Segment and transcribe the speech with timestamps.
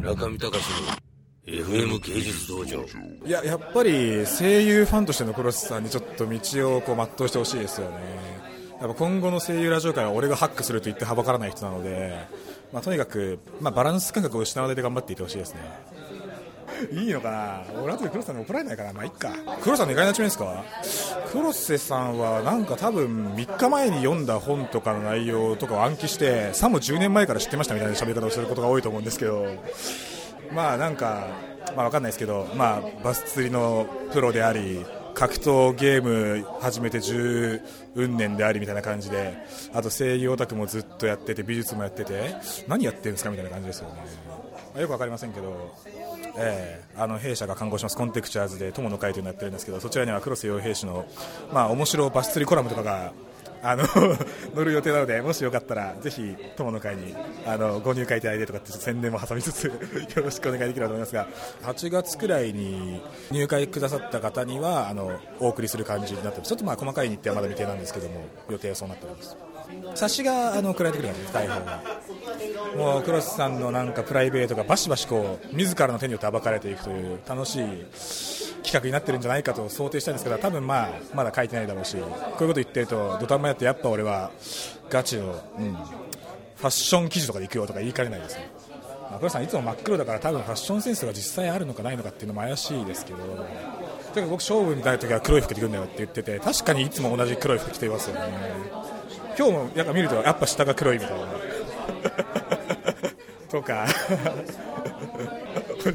[0.00, 0.64] 中見隆
[1.46, 2.84] の FM 芸術道場。
[3.26, 7.96] いややっぱり声優ファンとしてのクロスさんにちょっと道をこう全うしてほしいですよね。
[8.80, 12.16] やっぱ今後の声優ラジオ界は俺がハックすると言ってはばからない人なので、
[12.72, 15.60] まあ、とにかく、まあ、バランス感覚を失わないで頑張っていってほしいですね。
[16.92, 17.80] いいのかな。
[17.82, 19.32] 俺後で黒瀬さんに怒られないかなまあいっか。
[19.62, 20.64] 黒瀬さんの意外な一面ですか？
[21.32, 29.46] 黒瀬さんはなんか多分3日前に読んだ本とかの内容とかを暗記してさも10年前から知ってましたみたいな喋り方をすることが多いと思うんですけど。
[30.52, 31.28] まあなんか、
[31.76, 34.84] まあ、わかんないですけど、まあ、バス釣りのプロであり
[35.14, 37.60] 格闘ゲーム始めて十
[37.94, 39.34] 運年でありみたいな感じで。
[39.72, 42.34] あと声優オタクもずっとやってて美術もやってて。
[42.66, 43.94] 何やってるんですかみたいな感じですよね、
[44.76, 45.74] よくわかりませんけど
[46.36, 51.06] えー、あの弊社が看護しますコンテクチャーズで友の会というのをやってるんですけどそちらには黒瀬洋平氏の、
[51.52, 53.12] まあ、面白バス釣りコラムとかが
[53.62, 53.84] あの
[54.54, 57.14] 乗る予定なのでもしよかったらぜひ友の会に
[57.46, 59.72] あのご入会いただいてとかって宣伝も挟みつつよ
[60.16, 61.28] ろしくお願いできればと思いますが
[61.62, 66.48] 8月くらいに入会くださった方にはあのお送りする感じになってます。
[66.48, 69.49] ちょっとまあ細かい日程はまだ未定なんですけども予定はそうなっております。
[69.94, 71.82] 冊子があの送られてくるんです台本が。
[72.76, 77.66] もうクロスさんのなんかプライベートがバシバシこう自らの手によって暴かれていくという楽しい
[78.62, 84.30] 企画になってるんじゃないかと想定したんですけど多分まあまだ書いてないだろうしこういうこと言ってると土壇場やってやっぱ俺は
[84.88, 88.50] ガチの、うん、ファッション記事とかで行くよとか言いかねないですね。
[89.10, 93.36] まあ、黒さんいつも真っ黒だから多分ファッションセンスが実際あるのかないのかっていうのも怪しいですけどとに
[94.14, 98.20] かく僕勝負に出るときは黒い服着るんだよって言ってて確かにいつも同じ黒い服着ていますよね。
[99.40, 101.24] 今日もなんか見るとやっぱ下が黒いみたいな。
[103.50, 103.86] とか。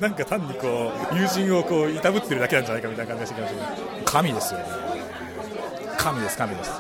[0.02, 3.54] なんか単にこう友人をこういたぶってるだけなんじゃないかみたいな感じがしてきまし
[4.04, 4.66] た神ですよね。
[5.96, 6.72] 神です神です。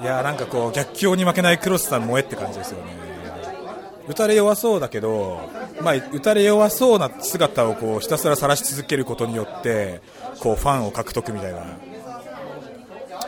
[0.00, 2.96] いやなんかこう逆境に負けないクロスさん萌えって感じですよね。
[4.08, 5.50] 打たれ弱そうだけど、
[5.82, 10.00] まあ、打たれ弱そうな姿をこうひたすら晒し続けることによって
[10.40, 11.58] こうファンを獲得みたいな。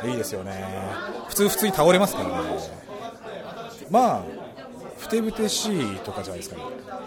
[0.04, 0.53] いいですよね。
[1.28, 2.34] 普通普通に倒れますからね。
[3.91, 4.22] まあ
[4.98, 6.62] ふてぶてしいとかじゃないですかね。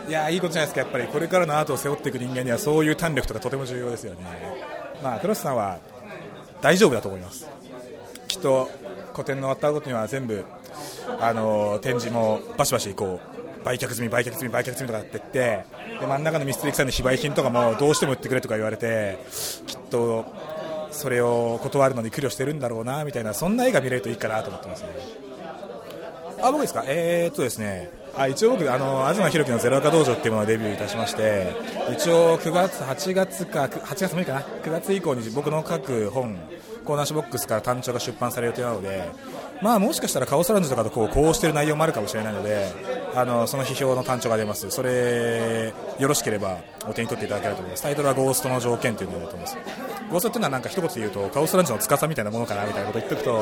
[0.07, 0.81] いやいいことじゃないですか。
[0.81, 4.19] やっぱりこれからのアートを背負っていく人間にはそういう胆力とかとても重要ですよね。
[5.03, 5.80] まあクロスさんは
[6.62, 7.47] 大丈夫だと思います。
[8.28, 8.69] きっと
[9.13, 10.46] 個展の終わった後には全部
[11.19, 13.19] あの展示もバシバシこ
[13.62, 15.66] う売却済み売却済み売却済みとかって言って
[16.00, 19.19] で真ん中のミステリックさんの非売品とかもどうしても売ってくれとか言われて
[19.68, 20.25] きっと
[20.91, 24.90] それを断るのに苦慮してるんだろうなみたいなそんな絵が見れるといいかなと思ってますね。
[26.44, 26.84] あ僕ですか？
[26.88, 27.91] えー、っとですね。
[28.16, 31.56] あ一応僕あの東博樹のゼロ赤道場っていうものをデビューいたしまして
[31.94, 36.38] 一応9月8月か8月もいいかな？9月以降に僕の書く本
[36.91, 39.09] コーナーシボックスから単調が出版される予定なので
[39.62, 42.69] まあもしかしたらカオスランジとかとこうこうしてる内容もあるかもしれないので
[43.16, 44.69] あのその批評の単調が出ます。
[44.72, 47.84] それよろしければお手に取っていただければと思います。
[47.84, 49.57] タイトルはゴーストの条件というのだと思います。
[50.09, 53.34] ゴーストというのはなんか一言で言うとカオスランジの司みたいなものかなみたいなこと言っておくと、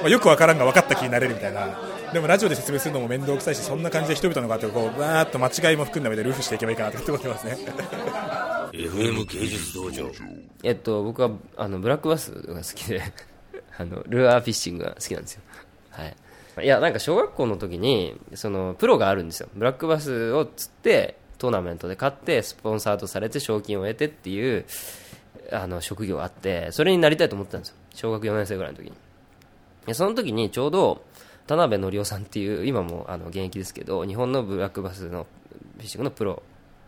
[0.00, 1.66] まあ、よくわからんが分かった気になれるみたいな
[2.12, 7.56] でもラジオで説明するのも面倒くさいしそんな感じで人々のことをこうわーっと間違いも含んだ上でルーフしていけばいいかなと思ってますね。
[8.72, 10.10] FM 芸術道場
[10.62, 13.02] えっと僕はあのブラックバスが好きで。
[13.78, 15.42] あのルアーフィッシングが好きなんですよ。
[15.90, 16.16] はい。
[16.64, 19.48] いやなんか小学校の時にそのプロがあるんですよ。
[19.54, 24.64] ブラックバスを釣ってトーナメントで勝ってスポンサーとされて賞金を得てっていう
[25.52, 27.74] あの職業があってそれになりたいと思ってたんですよ。
[27.94, 28.90] 小学4年生ぐらいの時
[29.86, 29.94] に。
[29.94, 31.02] その時にちょうど
[31.46, 35.26] 田辺則夫さんっていう今もあの現役ですけど日本のブラックバスの
[35.76, 36.42] フィッシングのプロ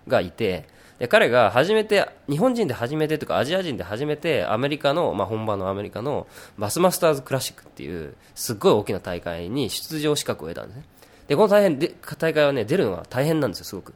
[0.06, 0.66] がいて
[0.98, 6.26] で彼が初めて日本人で初めてとかアジア人で初めてアメリカの、まあ、本場のアメリカの
[6.58, 10.84] バスマスターズクラシックっていうすごい大きな大会に出場資格を得たんですね。
[11.28, 13.94] でこの大変で大会はね出るのが大変なんですよすごく。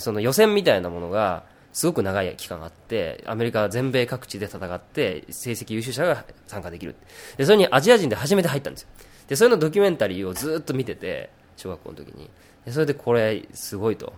[0.00, 6.96] その予選みたいなものがすごく長い期間があってアメリカ全米各地で戦って成績優秀者が参加できる。
[7.36, 8.88] でそれにアジア人で初めて入ったんですよ。
[9.28, 12.30] でそういうのドキュメンタリーをずっと見てて小学校の時に。
[12.64, 14.12] でそれでこれすごいと。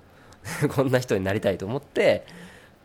[0.75, 2.26] こんな人になりたいと思って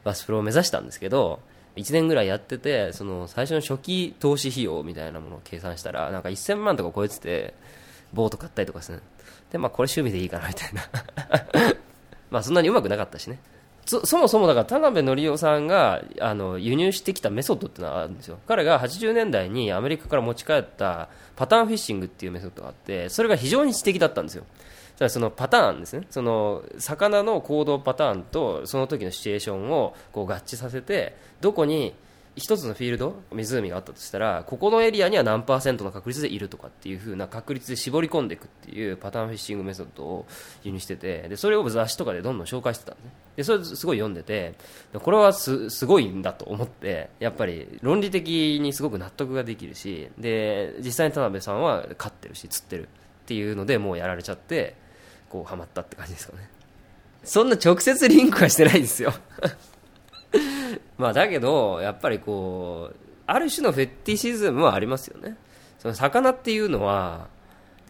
[0.05, 1.41] バスプロを目指したんですけど
[1.75, 7.53] 1年ぐらいやっててその最初の初期投資費用みたいなものを計算したらなんか1000万とか超えてて
[8.13, 8.99] ボート買ったりとかすね
[9.51, 10.89] でまあこれ趣味でいいかなみたいな。
[12.31, 13.39] まあそんなにうまくなかったしね。
[13.89, 18.37] そそもそもだから田辺則夫さんがあの輸入してきたメソッドっていうのがあるんですよ。
[18.47, 24.43] 彼が80年代にアメリカから持ち帰ったパターンフィッシングっていうメソッドがあってそれが非常に知的だったんですよ。
[25.07, 26.05] そのパターンですね。
[26.11, 31.95] その魚の行動パターンとその時のシチュエーションをこう合致させてどこに
[32.35, 40.25] 一つのフィールド湖があったとしたらここのエリアには何パーセントの確率でいるとかっていう風な確率で絞り込んでいくっていうパターンフィッシングメソッドを
[40.63, 43.01] 輸入しててでそれを雑誌とかでどんどん紹介してたんで
[43.37, 44.53] でそれすごい読んでて
[44.93, 52.87] これはすごいんだと思ってやっぱり論理的にすごく納得ができるしで実際に田辺さんは勝ってるし釣ってるっ
[53.25, 54.75] ていうのでもうやられちゃって
[55.29, 56.49] こうハマったって感じですかね。
[57.23, 59.13] そんな直接リンクはしてないんですよ。
[60.97, 62.95] まあだけどやっぱりこう
[63.25, 65.37] ある種のフェッティシズムはありますよね。
[65.79, 67.27] その魚っていうのは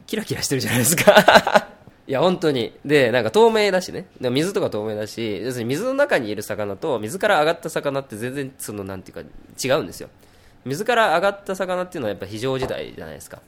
[0.05, 1.67] キラキラしてるじゃないですか。
[2.07, 2.73] いや本当に。
[2.85, 4.07] でなんか透明だしね。
[4.19, 9.29] でも水とか透明だし要するに水の中にいる魚と水から上がった魚って全然そのなんていうか
[9.63, 10.09] 違うんですよ。
[10.65, 13.41] 水から上がった魚っていうのはやっぱ非常時代じゃないですか。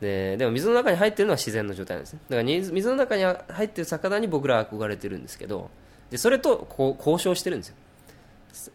[0.00, 2.20] ででも水の中に入ってるのは自然の状態なんですね。
[2.28, 5.70] だから水の中に入ってる魚に僕らは憧れてるんですけど
[6.10, 7.76] でそれとこう交渉してるんですよ。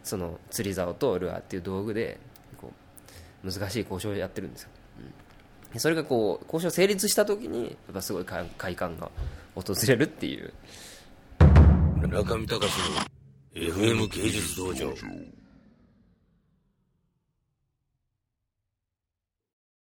[0.03, 2.17] その釣り竿とルアーっていう道具で
[2.57, 2.71] こ
[3.43, 4.69] う難しい交渉をやってるんですよ、
[5.73, 9.09] うん、それがこう交渉成立した時にやっぱすごい快感が
[9.55, 10.53] 訪れるっていう。
[12.07, 14.93] 中見隆の FM 芸術道場。